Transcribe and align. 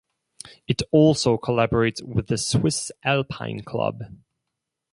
It 0.67 0.81
also 0.89 1.37
collaborates 1.37 2.01
with 2.01 2.25
the 2.25 2.39
Swiss 2.39 2.91
Alpine 3.03 3.61
Club. 3.61 4.01